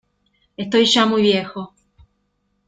Estoy 0.57 0.85
ya 0.87 1.05
muy 1.05 1.21
viejo. 1.21 1.75